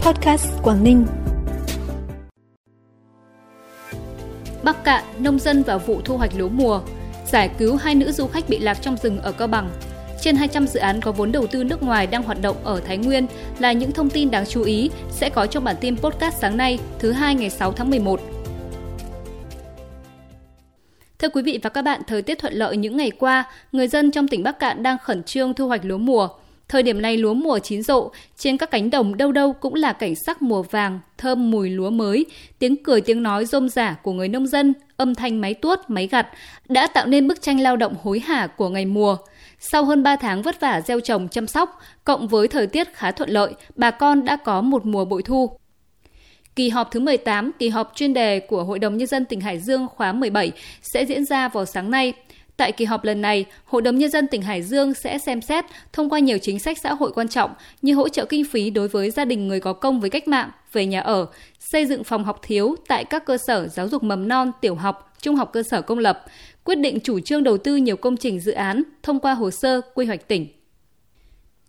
Podcast 0.00 0.62
Quảng 0.62 0.84
Ninh. 0.84 1.06
Bắc 4.62 4.84
Cạn, 4.84 5.04
nông 5.18 5.38
dân 5.38 5.62
vào 5.62 5.78
vụ 5.78 6.00
thu 6.04 6.16
hoạch 6.16 6.30
lúa 6.36 6.48
mùa, 6.48 6.80
giải 7.26 7.50
cứu 7.58 7.76
hai 7.76 7.94
nữ 7.94 8.12
du 8.12 8.26
khách 8.26 8.48
bị 8.48 8.58
lạc 8.58 8.74
trong 8.74 8.96
rừng 8.96 9.18
ở 9.18 9.32
Cao 9.32 9.48
Bằng. 9.48 9.70
Trên 10.20 10.36
200 10.36 10.66
dự 10.66 10.80
án 10.80 11.00
có 11.00 11.12
vốn 11.12 11.32
đầu 11.32 11.46
tư 11.46 11.64
nước 11.64 11.82
ngoài 11.82 12.06
đang 12.06 12.22
hoạt 12.22 12.42
động 12.42 12.56
ở 12.64 12.80
Thái 12.80 12.96
Nguyên 12.96 13.26
là 13.58 13.72
những 13.72 13.92
thông 13.92 14.10
tin 14.10 14.30
đáng 14.30 14.46
chú 14.46 14.62
ý 14.62 14.90
sẽ 15.10 15.30
có 15.30 15.46
trong 15.46 15.64
bản 15.64 15.76
tin 15.80 15.96
podcast 15.96 16.36
sáng 16.38 16.56
nay, 16.56 16.78
thứ 16.98 17.12
hai 17.12 17.34
ngày 17.34 17.50
6 17.50 17.72
tháng 17.72 17.90
11. 17.90 18.20
Thưa 21.18 21.28
quý 21.28 21.42
vị 21.42 21.58
và 21.62 21.70
các 21.70 21.82
bạn, 21.82 22.00
thời 22.06 22.22
tiết 22.22 22.38
thuận 22.38 22.52
lợi 22.52 22.76
những 22.76 22.96
ngày 22.96 23.10
qua, 23.10 23.44
người 23.72 23.88
dân 23.88 24.10
trong 24.10 24.28
tỉnh 24.28 24.42
Bắc 24.42 24.58
Cạn 24.58 24.82
đang 24.82 24.98
khẩn 24.98 25.22
trương 25.22 25.54
thu 25.54 25.68
hoạch 25.68 25.84
lúa 25.84 25.98
mùa. 25.98 26.28
Thời 26.70 26.82
điểm 26.82 27.02
này 27.02 27.16
lúa 27.16 27.34
mùa 27.34 27.58
chín 27.58 27.82
rộ, 27.82 28.10
trên 28.36 28.56
các 28.56 28.70
cánh 28.70 28.90
đồng 28.90 29.16
đâu 29.16 29.32
đâu 29.32 29.52
cũng 29.52 29.74
là 29.74 29.92
cảnh 29.92 30.14
sắc 30.26 30.42
mùa 30.42 30.62
vàng, 30.62 31.00
thơm 31.18 31.50
mùi 31.50 31.70
lúa 31.70 31.90
mới, 31.90 32.26
tiếng 32.58 32.82
cười 32.82 33.00
tiếng 33.00 33.22
nói 33.22 33.44
rôm 33.44 33.68
rả 33.68 33.96
của 34.02 34.12
người 34.12 34.28
nông 34.28 34.46
dân, 34.46 34.72
âm 34.96 35.14
thanh 35.14 35.40
máy 35.40 35.54
tuốt, 35.54 35.78
máy 35.88 36.06
gặt 36.06 36.26
đã 36.68 36.86
tạo 36.86 37.06
nên 37.06 37.28
bức 37.28 37.42
tranh 37.42 37.60
lao 37.60 37.76
động 37.76 37.94
hối 38.02 38.20
hả 38.20 38.46
của 38.46 38.68
ngày 38.68 38.86
mùa. 38.86 39.16
Sau 39.58 39.84
hơn 39.84 40.02
3 40.02 40.16
tháng 40.16 40.42
vất 40.42 40.60
vả 40.60 40.80
gieo 40.80 41.00
trồng 41.00 41.28
chăm 41.28 41.46
sóc, 41.46 41.80
cộng 42.04 42.28
với 42.28 42.48
thời 42.48 42.66
tiết 42.66 42.94
khá 42.94 43.10
thuận 43.10 43.30
lợi, 43.30 43.52
bà 43.76 43.90
con 43.90 44.24
đã 44.24 44.36
có 44.36 44.60
một 44.60 44.86
mùa 44.86 45.04
bội 45.04 45.22
thu. 45.22 45.50
Kỳ 46.56 46.68
họp 46.68 46.90
thứ 46.90 47.00
18, 47.00 47.50
kỳ 47.58 47.68
họp 47.68 47.92
chuyên 47.94 48.14
đề 48.14 48.40
của 48.40 48.64
Hội 48.64 48.78
đồng 48.78 48.96
Nhân 48.96 49.06
dân 49.06 49.24
tỉnh 49.24 49.40
Hải 49.40 49.58
Dương 49.58 49.86
khóa 49.96 50.12
17 50.12 50.52
sẽ 50.82 51.02
diễn 51.06 51.24
ra 51.24 51.48
vào 51.48 51.64
sáng 51.64 51.90
nay. 51.90 52.12
Tại 52.60 52.72
kỳ 52.72 52.84
họp 52.84 53.04
lần 53.04 53.20
này, 53.20 53.44
Hội 53.64 53.82
đồng 53.82 53.98
Nhân 53.98 54.10
dân 54.10 54.28
tỉnh 54.28 54.42
Hải 54.42 54.62
Dương 54.62 54.94
sẽ 54.94 55.18
xem 55.18 55.40
xét 55.40 55.64
thông 55.92 56.10
qua 56.10 56.18
nhiều 56.18 56.38
chính 56.38 56.58
sách 56.58 56.78
xã 56.78 56.94
hội 56.94 57.12
quan 57.14 57.28
trọng 57.28 57.50
như 57.82 57.94
hỗ 57.94 58.08
trợ 58.08 58.24
kinh 58.24 58.44
phí 58.44 58.70
đối 58.70 58.88
với 58.88 59.10
gia 59.10 59.24
đình 59.24 59.48
người 59.48 59.60
có 59.60 59.72
công 59.72 60.00
với 60.00 60.10
cách 60.10 60.28
mạng, 60.28 60.50
về 60.72 60.86
nhà 60.86 61.00
ở, 61.00 61.26
xây 61.58 61.86
dựng 61.86 62.04
phòng 62.04 62.24
học 62.24 62.40
thiếu 62.42 62.74
tại 62.88 63.04
các 63.04 63.24
cơ 63.24 63.38
sở 63.46 63.68
giáo 63.68 63.88
dục 63.88 64.02
mầm 64.02 64.28
non, 64.28 64.52
tiểu 64.60 64.74
học, 64.74 65.14
trung 65.22 65.36
học 65.36 65.50
cơ 65.52 65.62
sở 65.62 65.82
công 65.82 65.98
lập, 65.98 66.24
quyết 66.64 66.78
định 66.78 66.98
chủ 67.00 67.20
trương 67.20 67.44
đầu 67.44 67.58
tư 67.58 67.76
nhiều 67.76 67.96
công 67.96 68.16
trình 68.16 68.40
dự 68.40 68.52
án 68.52 68.82
thông 69.02 69.20
qua 69.20 69.34
hồ 69.34 69.50
sơ 69.50 69.80
quy 69.94 70.06
hoạch 70.06 70.28
tỉnh. 70.28 70.46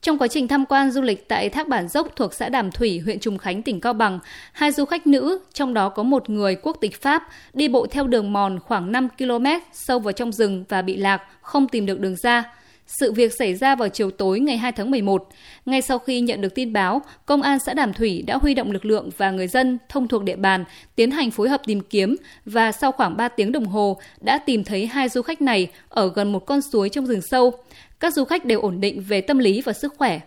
Trong 0.02 0.18
quá 0.18 0.28
trình 0.28 0.48
tham 0.48 0.66
quan 0.66 0.92
du 0.92 1.02
lịch 1.02 1.28
tại 1.28 1.50
Thác 1.50 1.68
Bản 1.68 1.88
Dốc 1.88 2.08
thuộc 2.16 2.34
xã 2.34 2.50
Đàm 2.50 2.72
Thủy, 2.72 3.00
huyện 3.00 3.20
Trùng 3.20 3.38
Khánh, 3.38 3.62
tỉnh 3.62 3.82
Cao 3.82 3.94
Bằng, 3.94 4.20
hai 4.52 4.72
du 4.72 4.86
khách 4.86 5.08
nữ, 5.08 5.40
trong 5.54 5.74
đó 5.74 5.90
có 5.90 6.04
một 6.04 6.30
người 6.30 6.56
quốc 6.56 6.78
tịch 6.82 7.02
Pháp, 7.02 7.24
đi 7.54 7.68
bộ 7.68 7.88
theo 7.92 8.08
đường 8.08 8.34
mòn 8.34 8.60
khoảng 8.60 8.92
5 8.92 9.08
km 9.18 9.46
sâu 9.74 10.00
vào 10.00 10.12
trong 10.12 10.32
rừng 10.32 10.66
và 10.70 10.82
bị 10.82 10.98
lạc, 10.98 11.22
không 11.42 11.68
tìm 11.68 11.86
được 11.86 12.00
đường 12.00 12.16
ra. 12.16 12.54
Sự 12.92 13.12
việc 13.12 13.34
xảy 13.34 13.56
ra 13.56 13.76
vào 13.76 13.90
chiều 13.90 14.12
tối 14.12 14.40
ngày 14.40 14.58
2 14.58 14.72
tháng 14.72 14.92
11. 14.92 15.30
Ngay 15.66 15.82
sau 15.82 16.00
khi 16.00 16.22
nhận 16.22 16.42
được 16.42 16.56
tin 16.56 16.74
báo, 16.74 17.02
Công 17.26 17.42
an 17.42 17.60
xã 17.60 17.74
Đàm 17.74 17.94
Thủy 17.94 18.24
đã 18.28 18.38
huy 18.38 18.54
động 18.54 18.72
lực 18.72 18.86
lượng 18.86 19.10
và 19.18 19.32
người 19.32 19.48
dân 19.48 19.78
thông 19.90 20.08
thuộc 20.08 20.24
địa 20.24 20.36
bàn 20.36 20.66
tiến 20.96 21.12
hành 21.12 21.32
phối 21.32 21.50
hợp 21.50 21.62
tìm 21.66 21.82
kiếm 21.82 22.16
và 22.46 22.72
sau 22.72 22.92
khoảng 22.92 23.18
3 23.18 23.28
tiếng 23.28 23.52
đồng 23.52 23.66
hồ 23.66 24.00
đã 24.22 24.38
tìm 24.38 24.64
thấy 24.64 24.86
hai 24.86 25.10
du 25.10 25.22
khách 25.22 25.42
này 25.42 25.68
ở 25.90 26.12
gần 26.16 26.32
một 26.32 26.46
con 26.46 26.62
suối 26.62 26.90
trong 26.90 27.06
rừng 27.06 27.22
sâu. 27.22 27.52
Các 28.00 28.14
du 28.14 28.26
khách 28.26 28.46
đều 28.46 28.62
ổn 28.62 28.82
định 28.82 29.04
về 29.08 29.22
tâm 29.22 29.38
lý 29.38 29.62
và 29.62 29.74
sức 29.74 29.94
khỏe. 29.98 30.20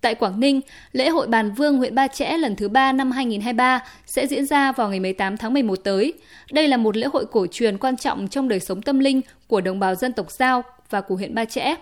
Tại 0.00 0.14
Quảng 0.14 0.40
Ninh, 0.40 0.60
lễ 0.92 1.08
hội 1.08 1.26
Bàn 1.26 1.50
Vương 1.50 1.78
huyện 1.78 1.94
Ba 1.94 2.08
Chẽ 2.08 2.38
lần 2.38 2.56
thứ 2.56 2.68
3 2.68 2.92
năm 2.92 3.10
2023 3.10 3.82
sẽ 4.06 4.26
diễn 4.26 4.46
ra 4.46 4.72
vào 4.72 4.88
ngày 4.88 5.00
18 5.00 5.36
tháng 5.36 5.54
11 5.54 5.76
tới. 5.76 6.12
Đây 6.52 6.68
là 6.68 6.76
một 6.76 6.96
lễ 6.96 7.06
hội 7.12 7.26
cổ 7.26 7.46
truyền 7.50 7.78
quan 7.78 7.96
trọng 7.96 8.28
trong 8.28 8.48
đời 8.48 8.60
sống 8.60 8.82
tâm 8.82 8.98
linh 8.98 9.20
của 9.46 9.60
đồng 9.60 9.78
bào 9.78 9.94
dân 9.94 10.12
tộc 10.12 10.30
Giao 10.30 10.62
và 10.90 11.00
của 11.00 11.16
huyện 11.16 11.34
Ba 11.34 11.44
Chẽ. 11.44 11.74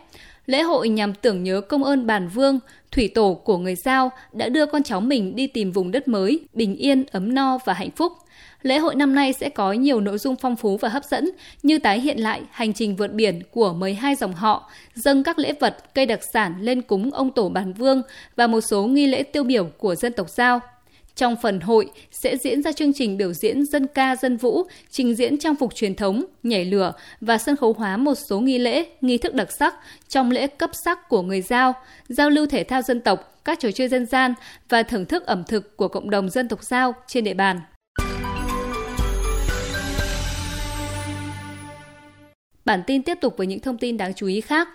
Lễ 0.46 0.62
hội 0.62 0.88
nhằm 0.88 1.14
tưởng 1.14 1.42
nhớ 1.42 1.60
công 1.60 1.84
ơn 1.84 2.06
bản 2.06 2.28
vương, 2.28 2.58
thủy 2.90 3.08
tổ 3.08 3.34
của 3.34 3.58
người 3.58 3.74
Giao 3.74 4.10
đã 4.32 4.48
đưa 4.48 4.66
con 4.66 4.82
cháu 4.82 5.00
mình 5.00 5.36
đi 5.36 5.46
tìm 5.46 5.72
vùng 5.72 5.90
đất 5.90 6.08
mới, 6.08 6.40
bình 6.52 6.76
yên, 6.76 7.04
ấm 7.12 7.34
no 7.34 7.58
và 7.64 7.72
hạnh 7.72 7.90
phúc. 7.90 8.12
Lễ 8.62 8.78
hội 8.78 8.94
năm 8.94 9.14
nay 9.14 9.32
sẽ 9.32 9.48
có 9.48 9.72
nhiều 9.72 10.00
nội 10.00 10.18
dung 10.18 10.36
phong 10.36 10.56
phú 10.56 10.76
và 10.76 10.88
hấp 10.88 11.04
dẫn 11.04 11.30
như 11.62 11.78
tái 11.78 12.00
hiện 12.00 12.18
lại 12.18 12.42
hành 12.50 12.72
trình 12.72 12.96
vượt 12.96 13.12
biển 13.12 13.42
của 13.50 13.72
12 13.72 14.14
dòng 14.14 14.32
họ, 14.32 14.70
dâng 14.94 15.24
các 15.24 15.38
lễ 15.38 15.52
vật, 15.60 15.94
cây 15.94 16.06
đặc 16.06 16.20
sản 16.32 16.54
lên 16.60 16.82
cúng 16.82 17.10
ông 17.10 17.30
tổ 17.30 17.48
bản 17.48 17.72
vương 17.72 18.02
và 18.36 18.46
một 18.46 18.60
số 18.60 18.86
nghi 18.86 19.06
lễ 19.06 19.22
tiêu 19.22 19.44
biểu 19.44 19.64
của 19.78 19.94
dân 19.94 20.12
tộc 20.12 20.30
Giao. 20.30 20.60
Trong 21.16 21.36
phần 21.42 21.60
hội 21.60 21.90
sẽ 22.10 22.36
diễn 22.36 22.62
ra 22.62 22.72
chương 22.72 22.92
trình 22.92 23.16
biểu 23.16 23.32
diễn 23.32 23.66
dân 23.66 23.86
ca 23.86 24.16
dân 24.16 24.36
vũ, 24.36 24.62
trình 24.90 25.14
diễn 25.14 25.38
trang 25.38 25.56
phục 25.56 25.74
truyền 25.74 25.94
thống, 25.94 26.24
nhảy 26.42 26.64
lửa 26.64 26.92
và 27.20 27.38
sân 27.38 27.56
khấu 27.56 27.72
hóa 27.72 27.96
một 27.96 28.14
số 28.14 28.40
nghi 28.40 28.58
lễ, 28.58 28.86
nghi 29.00 29.18
thức 29.18 29.34
đặc 29.34 29.48
sắc 29.58 29.74
trong 30.08 30.30
lễ 30.30 30.46
cấp 30.46 30.70
sắc 30.84 31.08
của 31.08 31.22
người 31.22 31.40
Giao, 31.40 31.74
giao 32.08 32.30
lưu 32.30 32.46
thể 32.46 32.64
thao 32.64 32.82
dân 32.82 33.00
tộc, 33.00 33.40
các 33.44 33.60
trò 33.60 33.70
chơi 33.70 33.88
dân 33.88 34.06
gian 34.06 34.34
và 34.68 34.82
thưởng 34.82 35.06
thức 35.06 35.26
ẩm 35.26 35.44
thực 35.44 35.76
của 35.76 35.88
cộng 35.88 36.10
đồng 36.10 36.30
dân 36.30 36.48
tộc 36.48 36.64
Giao 36.64 36.94
trên 37.06 37.24
địa 37.24 37.34
bàn. 37.34 37.60
Bản 42.64 42.82
tin 42.86 43.02
tiếp 43.02 43.18
tục 43.20 43.34
với 43.36 43.46
những 43.46 43.60
thông 43.60 43.78
tin 43.78 43.96
đáng 43.96 44.14
chú 44.14 44.26
ý 44.26 44.40
khác. 44.40 44.68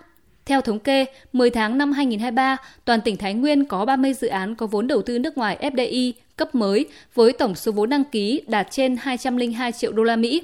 Theo 0.50 0.60
thống 0.60 0.78
kê, 0.78 1.04
10 1.32 1.50
tháng 1.50 1.78
năm 1.78 1.92
2023, 1.92 2.56
toàn 2.84 3.00
tỉnh 3.00 3.16
Thái 3.16 3.34
Nguyên 3.34 3.64
có 3.64 3.84
30 3.84 4.14
dự 4.14 4.28
án 4.28 4.54
có 4.54 4.66
vốn 4.66 4.86
đầu 4.86 5.02
tư 5.02 5.18
nước 5.18 5.38
ngoài 5.38 5.58
FDI 5.60 6.12
cấp 6.36 6.54
mới 6.54 6.86
với 7.14 7.32
tổng 7.32 7.54
số 7.54 7.72
vốn 7.72 7.90
đăng 7.90 8.04
ký 8.04 8.42
đạt 8.46 8.66
trên 8.70 8.96
202 8.96 9.72
triệu 9.72 9.92
đô 9.92 10.02
la 10.02 10.16
Mỹ. 10.16 10.42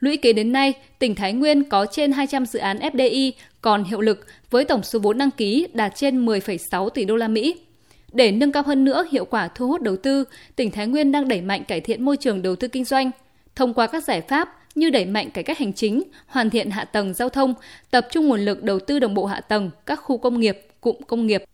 Lũy 0.00 0.16
kế 0.16 0.32
đến 0.32 0.52
nay, 0.52 0.72
tỉnh 0.98 1.14
Thái 1.14 1.32
Nguyên 1.32 1.64
có 1.64 1.86
trên 1.86 2.12
200 2.12 2.46
dự 2.46 2.58
án 2.58 2.78
FDI 2.78 3.32
còn 3.60 3.84
hiệu 3.84 4.00
lực 4.00 4.26
với 4.50 4.64
tổng 4.64 4.82
số 4.82 4.98
vốn 4.98 5.18
đăng 5.18 5.30
ký 5.30 5.66
đạt 5.72 5.92
trên 5.96 6.26
10,6 6.26 6.88
tỷ 6.88 7.04
đô 7.04 7.16
la 7.16 7.28
Mỹ. 7.28 7.56
Để 8.12 8.32
nâng 8.32 8.52
cao 8.52 8.62
hơn 8.66 8.84
nữa 8.84 9.06
hiệu 9.10 9.24
quả 9.24 9.48
thu 9.48 9.68
hút 9.68 9.82
đầu 9.82 9.96
tư, 9.96 10.24
tỉnh 10.56 10.70
Thái 10.70 10.86
Nguyên 10.86 11.12
đang 11.12 11.28
đẩy 11.28 11.40
mạnh 11.40 11.64
cải 11.64 11.80
thiện 11.80 12.04
môi 12.04 12.16
trường 12.16 12.42
đầu 12.42 12.56
tư 12.56 12.68
kinh 12.68 12.84
doanh 12.84 13.10
thông 13.56 13.74
qua 13.74 13.86
các 13.86 14.04
giải 14.04 14.20
pháp 14.20 14.63
như 14.74 14.90
đẩy 14.90 15.04
mạnh 15.04 15.30
cải 15.30 15.44
cách 15.44 15.58
hành 15.58 15.72
chính, 15.72 16.02
hoàn 16.26 16.50
thiện 16.50 16.70
hạ 16.70 16.84
tầng 16.84 17.14
giao 17.14 17.28
thông, 17.28 17.54
tập 17.90 18.06
trung 18.10 18.28
nguồn 18.28 18.40
lực 18.40 18.62
đầu 18.62 18.78
tư 18.80 18.98
đồng 18.98 19.14
bộ 19.14 19.26
hạ 19.26 19.40
tầng 19.40 19.70
các 19.86 19.96
khu 19.96 20.18
công 20.18 20.40
nghiệp, 20.40 20.66
cụm 20.80 20.96
công 21.06 21.26
nghiệp. 21.26 21.44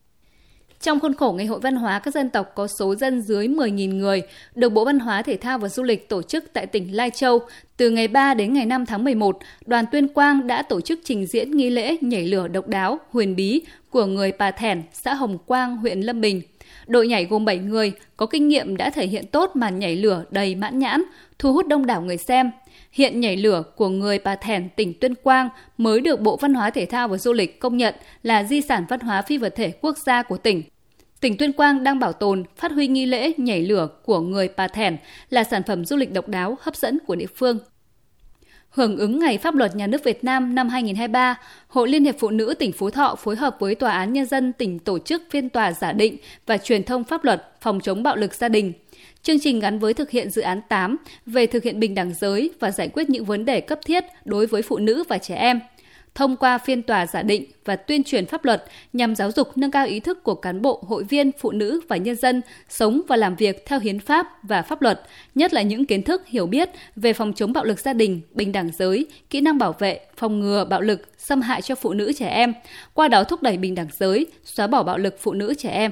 Trong 0.81 1.01
khuôn 1.01 1.15
khổ 1.15 1.33
Ngày 1.33 1.47
hội 1.47 1.61
văn 1.61 1.77
hóa 1.77 1.99
các 1.99 2.15
dân 2.15 2.31
tộc 2.31 2.53
có 2.55 2.67
số 2.79 2.95
dân 2.95 3.23
dưới 3.23 3.49
10.000 3.49 3.97
người, 3.97 4.23
được 4.55 4.69
Bộ 4.69 4.85
Văn 4.85 4.99
hóa 4.99 5.23
Thể 5.23 5.37
thao 5.37 5.59
và 5.59 5.69
Du 5.69 5.83
lịch 5.83 6.09
tổ 6.09 6.23
chức 6.23 6.45
tại 6.53 6.67
tỉnh 6.67 6.97
Lai 6.97 7.11
Châu 7.11 7.39
từ 7.77 7.91
ngày 7.91 8.09
3 8.09 8.35
đến 8.35 8.55
ngày 8.55 8.67
5 8.67 8.87
tháng 8.87 9.05
11, 9.05 9.39
đoàn 9.67 9.85
Tuyên 9.93 10.09
Quang 10.09 10.47
đã 10.47 10.63
tổ 10.63 10.81
chức 10.81 11.01
trình 11.05 11.27
diễn 11.27 11.51
nghi 11.51 11.71
lễ 11.71 11.97
nhảy 12.01 12.25
lửa 12.25 12.49
độc 12.49 12.69
đáo, 12.69 12.99
huyền 13.11 13.37
bí 13.37 13.63
của 13.91 14.07
người 14.07 14.33
Pà 14.33 14.51
Thẻn, 14.51 14.83
xã 14.93 15.15
Hồng 15.15 15.39
Quang, 15.47 15.77
huyện 15.77 16.01
Lâm 16.01 16.21
Bình. 16.21 16.43
Đội 16.87 17.09
nhảy 17.09 17.25
gồm 17.25 17.45
7 17.45 17.59
người, 17.59 17.93
có 18.17 18.27
kinh 18.27 18.49
nghiệm 18.49 18.77
đã 18.77 18.91
thể 18.91 19.07
hiện 19.07 19.27
tốt 19.27 19.51
màn 19.55 19.79
nhảy 19.79 19.97
lửa 19.97 20.25
đầy 20.31 20.55
mãn 20.55 20.79
nhãn, 20.79 21.03
thu 21.39 21.53
hút 21.53 21.67
đông 21.67 21.87
đảo 21.87 22.03
người 22.03 22.17
xem. 22.17 22.51
Hiện 22.93 23.21
nhảy 23.21 23.37
lửa 23.37 23.63
của 23.77 23.89
người 23.89 24.19
Bà 24.19 24.37
Thẻn, 24.37 24.69
tỉnh 24.77 24.95
Tuyên 25.01 25.15
Quang 25.15 25.49
mới 25.79 26.01
được 26.01 26.21
Bộ 26.21 26.37
Văn 26.37 26.55
hóa 26.55 26.71
Thể 26.71 26.87
thao 26.87 27.09
và 27.09 27.17
Du 27.17 27.33
lịch 27.33 27.61
công 27.61 27.77
nhận 27.77 27.95
là 28.23 28.45
di 28.45 28.61
sản 28.61 28.85
văn 28.89 29.01
hóa 29.01 29.23
phi 29.23 29.39
vật 29.39 29.55
thể 29.57 29.73
quốc 29.81 29.99
gia 29.99 30.23
của 30.23 30.37
tỉnh. 30.37 30.63
Tỉnh 31.21 31.37
Tuyên 31.37 31.53
Quang 31.53 31.85
đang 31.85 31.99
bảo 31.99 32.13
tồn, 32.13 32.45
phát 32.57 32.73
huy 32.73 32.89
nghi 32.89 33.07
lễ 33.07 33.33
nhảy 33.37 33.63
lửa 33.63 33.89
của 34.05 34.21
người 34.21 34.49
Bà 34.57 34.69
Thẻn 34.69 34.97
là 35.31 35.45
sản 35.45 35.63
phẩm 35.67 35.85
du 35.85 35.97
lịch 35.97 36.13
độc 36.13 36.29
đáo 36.29 36.59
hấp 36.61 36.77
dẫn 36.77 36.99
của 37.07 37.17
địa 37.17 37.27
phương. 37.37 37.59
Hưởng 38.71 38.97
ứng 38.97 39.19
Ngày 39.19 39.39
Pháp 39.39 39.55
luật 39.55 39.77
Nhà 39.77 39.87
nước 39.87 40.05
Việt 40.05 40.25
Nam 40.25 40.55
năm 40.55 40.69
2023, 40.69 41.39
Hội 41.69 41.89
Liên 41.89 42.05
hiệp 42.05 42.15
Phụ 42.19 42.31
nữ 42.31 42.55
tỉnh 42.59 42.73
Phú 42.73 42.91
Thọ 42.91 43.15
phối 43.15 43.37
hợp 43.37 43.57
với 43.59 43.75
Tòa 43.75 43.93
án 43.93 44.13
Nhân 44.13 44.27
dân 44.27 44.53
tỉnh 44.53 44.79
tổ 44.79 44.99
chức 44.99 45.23
phiên 45.31 45.49
tòa 45.49 45.73
giả 45.73 45.93
định 45.93 46.17
và 46.47 46.59
truyền 46.59 46.85
thông 46.85 47.05
pháp 47.05 47.25
luật 47.25 47.53
phòng 47.61 47.81
chống 47.81 48.03
bạo 48.03 48.17
lực 48.17 48.35
gia 48.35 48.49
đình. 48.49 48.73
Chương 49.23 49.41
trình 49.41 49.61
gắn 49.61 49.79
với 49.79 49.95
thực 49.95 50.11
hiện 50.11 50.31
dự 50.31 50.43
án 50.43 50.61
8 50.69 50.97
về 51.27 51.47
thực 51.47 51.63
hiện 51.63 51.81
bình 51.81 51.95
đẳng 51.95 52.15
giới 52.15 52.51
và 52.61 52.71
giải 52.71 52.89
quyết 52.89 53.11
những 53.11 53.25
vấn 53.25 53.45
đề 53.45 53.61
cấp 53.61 53.79
thiết 53.85 54.05
đối 54.25 54.47
với 54.47 54.63
phụ 54.63 54.79
nữ 54.79 55.05
và 55.09 55.19
trẻ 55.19 55.35
em– 55.35 55.61
thông 56.15 56.37
qua 56.37 56.59
phiên 56.59 56.83
tòa 56.83 57.07
giả 57.07 57.23
định 57.23 57.45
và 57.65 57.77
tuyên 57.77 58.05
truyền 58.05 58.27
pháp 58.27 58.45
luật 58.45 58.65
nhằm 58.93 59.15
giáo 59.15 59.33
dục 59.33 59.59
nâng 59.59 59.71
cao 59.71 59.87
ý 59.87 60.01
thức 60.01 60.25
của 60.25 60.35
cán 60.35 60.63
bộ, 60.63 60.85
hội 60.89 61.05
viên, 61.05 61.33
phụ 61.33 61.51
nữ 61.51 61.81
và 61.89 61.97
nhân 61.97 62.17
dân 62.17 62.43
sống 62.69 63.01
và 63.09 63.17
làm 63.17 63.37
việc 63.37 63.67
theo 63.67 63.81
hiến 63.81 64.01
pháp 64.01 64.27
và 64.43 64.63
pháp 64.63 64.83
luật, 64.83 65.01
nhất 65.35 65.55
là 65.55 65.63
những 65.63 65.87
kiến 65.87 66.03
thức 66.03 66.27
hiểu 66.27 66.47
biết 66.47 66.71
về 66.97 67.13
phòng 67.13 67.33
chống 67.33 67.53
bạo 67.53 67.65
lực 67.65 67.81
gia 67.81 67.93
đình, 67.93 68.21
bình 68.35 68.53
đẳng 68.53 68.71
giới, 68.79 69.07
kỹ 69.31 69.41
năng 69.41 69.59
bảo 69.59 69.73
vệ, 69.79 70.01
phòng 70.17 70.41
ngừa 70.41 70.65
bạo 70.65 70.81
lực, 70.81 71.09
xâm 71.19 71.41
hại 71.41 71.63
cho 71.63 71.75
phụ 71.75 71.93
nữ 71.93 72.13
trẻ 72.13 72.29
em, 72.29 72.55
qua 72.95 73.09
đó 73.09 73.25
thúc 73.25 73.43
đẩy 73.43 73.57
bình 73.57 73.75
đẳng 73.75 73.89
giới, 73.99 74.27
xóa 74.45 74.67
bỏ 74.67 74.83
bạo 74.83 74.99
lực 74.99 75.17
phụ 75.21 75.33
nữ 75.33 75.55
trẻ 75.55 75.71
em. 75.71 75.91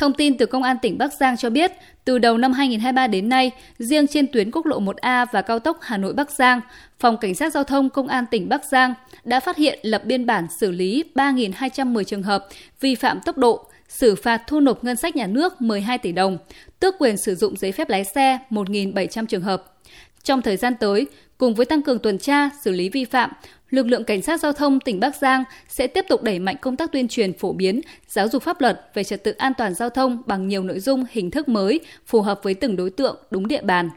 Thông 0.00 0.14
tin 0.14 0.36
từ 0.36 0.46
Công 0.46 0.62
an 0.62 0.76
tỉnh 0.82 0.98
Bắc 0.98 1.12
Giang 1.12 1.36
cho 1.36 1.50
biết, 1.50 1.72
từ 2.04 2.18
đầu 2.18 2.38
năm 2.38 2.52
2023 2.52 3.06
đến 3.06 3.28
nay, 3.28 3.50
riêng 3.78 4.06
trên 4.06 4.26
tuyến 4.32 4.50
quốc 4.50 4.66
lộ 4.66 4.80
1A 4.80 5.26
và 5.32 5.42
cao 5.42 5.58
tốc 5.58 5.78
Hà 5.80 5.96
Nội 5.96 6.12
Bắc 6.12 6.30
Giang, 6.30 6.60
Phòng 6.98 7.16
Cảnh 7.16 7.34
sát 7.34 7.52
Giao 7.52 7.64
thông 7.64 7.90
Công 7.90 8.08
an 8.08 8.24
tỉnh 8.30 8.48
Bắc 8.48 8.64
Giang 8.64 8.94
đã 9.24 9.40
phát 9.40 9.56
hiện 9.56 9.78
lập 9.82 10.02
biên 10.04 10.26
bản 10.26 10.46
xử 10.60 10.70
lý 10.70 11.04
3.210 11.14 12.04
trường 12.04 12.22
hợp 12.22 12.46
vi 12.80 12.94
phạm 12.94 13.20
tốc 13.20 13.38
độ, 13.38 13.66
xử 13.88 14.14
phạt 14.14 14.42
thu 14.46 14.60
nộp 14.60 14.84
ngân 14.84 14.96
sách 14.96 15.16
nhà 15.16 15.26
nước 15.26 15.62
12 15.62 15.98
tỷ 15.98 16.12
đồng, 16.12 16.38
tước 16.80 16.94
quyền 16.98 17.16
sử 17.16 17.34
dụng 17.34 17.56
giấy 17.56 17.72
phép 17.72 17.88
lái 17.88 18.04
xe 18.04 18.38
1.700 18.50 19.26
trường 19.26 19.42
hợp. 19.42 19.64
Trong 20.22 20.42
thời 20.42 20.56
gian 20.56 20.74
tới, 20.80 21.06
Cùng 21.40 21.54
với 21.54 21.66
tăng 21.66 21.82
cường 21.82 21.98
tuần 21.98 22.18
tra, 22.18 22.50
xử 22.62 22.72
lý 22.72 22.88
vi 22.88 23.04
phạm, 23.04 23.30
lực 23.70 23.86
lượng 23.86 24.04
cảnh 24.04 24.22
sát 24.22 24.40
giao 24.40 24.52
thông 24.52 24.80
tỉnh 24.80 25.00
Bắc 25.00 25.16
Giang 25.16 25.44
sẽ 25.68 25.86
tiếp 25.86 26.04
tục 26.08 26.22
đẩy 26.22 26.38
mạnh 26.38 26.56
công 26.60 26.76
tác 26.76 26.92
tuyên 26.92 27.08
truyền 27.08 27.32
phổ 27.32 27.52
biến, 27.52 27.80
giáo 28.08 28.28
dục 28.28 28.42
pháp 28.42 28.60
luật 28.60 28.90
về 28.94 29.04
trật 29.04 29.24
tự 29.24 29.32
an 29.32 29.52
toàn 29.58 29.74
giao 29.74 29.90
thông 29.90 30.22
bằng 30.26 30.48
nhiều 30.48 30.62
nội 30.62 30.80
dung, 30.80 31.04
hình 31.10 31.30
thức 31.30 31.48
mới 31.48 31.80
phù 32.06 32.20
hợp 32.20 32.40
với 32.42 32.54
từng 32.54 32.76
đối 32.76 32.90
tượng, 32.90 33.16
đúng 33.30 33.48
địa 33.48 33.62
bàn. 33.62 33.90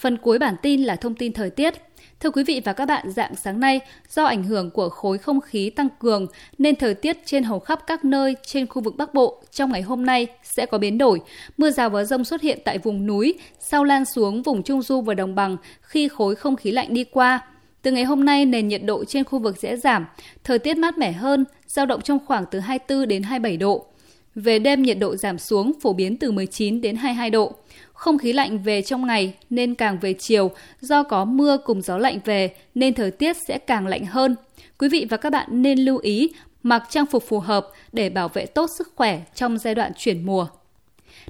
Phần 0.00 0.16
cuối 0.16 0.38
bản 0.38 0.54
tin 0.62 0.82
là 0.82 0.96
thông 0.96 1.14
tin 1.14 1.32
thời 1.32 1.50
tiết. 1.50 1.74
Thưa 2.20 2.30
quý 2.30 2.44
vị 2.44 2.60
và 2.64 2.72
các 2.72 2.86
bạn, 2.86 3.10
dạng 3.10 3.36
sáng 3.36 3.60
nay, 3.60 3.80
do 4.08 4.24
ảnh 4.24 4.44
hưởng 4.44 4.70
của 4.70 4.88
khối 4.88 5.18
không 5.18 5.40
khí 5.40 5.70
tăng 5.70 5.88
cường 5.98 6.26
nên 6.58 6.76
thời 6.76 6.94
tiết 6.94 7.16
trên 7.24 7.44
hầu 7.44 7.58
khắp 7.60 7.80
các 7.86 8.04
nơi 8.04 8.36
trên 8.46 8.66
khu 8.66 8.82
vực 8.82 8.96
Bắc 8.96 9.14
Bộ 9.14 9.42
trong 9.50 9.72
ngày 9.72 9.82
hôm 9.82 10.06
nay 10.06 10.26
sẽ 10.42 10.66
có 10.66 10.78
biến 10.78 10.98
đổi. 10.98 11.20
Mưa 11.56 11.70
rào 11.70 11.90
và 11.90 12.04
rông 12.04 12.24
xuất 12.24 12.42
hiện 12.42 12.58
tại 12.64 12.78
vùng 12.78 13.06
núi, 13.06 13.34
sau 13.58 13.84
lan 13.84 14.04
xuống 14.04 14.42
vùng 14.42 14.62
Trung 14.62 14.82
Du 14.82 15.00
và 15.00 15.14
Đồng 15.14 15.34
bằng 15.34 15.56
khi 15.80 16.08
khối 16.08 16.34
không 16.34 16.56
khí 16.56 16.70
lạnh 16.70 16.94
đi 16.94 17.04
qua. 17.04 17.40
Từ 17.82 17.92
ngày 17.92 18.04
hôm 18.04 18.24
nay, 18.24 18.44
nền 18.44 18.68
nhiệt 18.68 18.82
độ 18.84 19.04
trên 19.04 19.24
khu 19.24 19.38
vực 19.38 19.58
sẽ 19.58 19.76
giảm, 19.76 20.06
thời 20.44 20.58
tiết 20.58 20.76
mát 20.76 20.98
mẻ 20.98 21.12
hơn, 21.12 21.44
giao 21.66 21.86
động 21.86 22.00
trong 22.00 22.18
khoảng 22.26 22.44
từ 22.50 22.60
24 22.60 23.08
đến 23.08 23.22
27 23.22 23.56
độ. 23.56 23.86
Về 24.34 24.58
đêm 24.58 24.82
nhiệt 24.82 24.98
độ 24.98 25.16
giảm 25.16 25.38
xuống 25.38 25.72
phổ 25.80 25.92
biến 25.92 26.16
từ 26.16 26.30
19 26.30 26.80
đến 26.80 26.96
22 26.96 27.30
độ. 27.30 27.52
Không 27.92 28.18
khí 28.18 28.32
lạnh 28.32 28.58
về 28.58 28.82
trong 28.82 29.06
ngày 29.06 29.34
nên 29.50 29.74
càng 29.74 29.98
về 29.98 30.12
chiều, 30.12 30.50
do 30.80 31.02
có 31.02 31.24
mưa 31.24 31.58
cùng 31.64 31.82
gió 31.82 31.98
lạnh 31.98 32.18
về 32.24 32.54
nên 32.74 32.94
thời 32.94 33.10
tiết 33.10 33.36
sẽ 33.48 33.58
càng 33.58 33.86
lạnh 33.86 34.06
hơn. 34.06 34.36
Quý 34.78 34.88
vị 34.88 35.06
và 35.10 35.16
các 35.16 35.30
bạn 35.30 35.48
nên 35.50 35.78
lưu 35.78 35.98
ý 35.98 36.30
mặc 36.62 36.82
trang 36.90 37.06
phục 37.06 37.24
phù 37.28 37.40
hợp 37.40 37.68
để 37.92 38.10
bảo 38.10 38.28
vệ 38.28 38.46
tốt 38.46 38.70
sức 38.78 38.92
khỏe 38.96 39.20
trong 39.34 39.58
giai 39.58 39.74
đoạn 39.74 39.92
chuyển 39.96 40.26
mùa. 40.26 40.46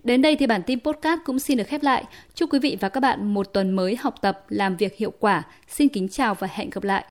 Đến 0.05 0.23
đây 0.23 0.37
thì 0.37 0.47
bản 0.47 0.63
tin 0.67 0.81
podcast 0.81 1.21
cũng 1.25 1.39
xin 1.39 1.59
được 1.59 1.67
khép 1.67 1.83
lại. 1.83 2.05
Chúc 2.35 2.53
quý 2.53 2.59
vị 2.59 2.77
và 2.81 2.89
các 2.89 3.01
bạn 3.01 3.35
một 3.35 3.53
tuần 3.53 3.71
mới 3.71 3.97
học 3.97 4.15
tập, 4.21 4.45
làm 4.49 4.77
việc 4.77 4.97
hiệu 4.97 5.13
quả. 5.21 5.43
Xin 5.69 5.89
kính 5.89 6.09
chào 6.09 6.35
và 6.35 6.49
hẹn 6.51 6.71
gặp 6.71 6.85
lại. 6.85 7.05